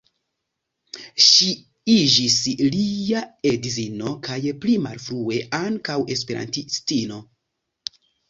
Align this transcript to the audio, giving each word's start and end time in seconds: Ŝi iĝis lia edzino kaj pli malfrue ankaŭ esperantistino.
Ŝi 1.25 1.49
iĝis 1.95 2.37
lia 2.77 3.21
edzino 3.51 4.15
kaj 4.29 4.39
pli 4.65 4.79
malfrue 4.87 5.39
ankaŭ 5.61 5.99
esperantistino. 6.15 7.19